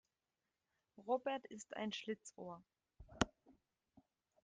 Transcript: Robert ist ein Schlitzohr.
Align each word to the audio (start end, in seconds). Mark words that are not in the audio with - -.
Robert 0.97 1.45
ist 1.45 1.75
ein 1.77 1.91
Schlitzohr. 1.93 2.63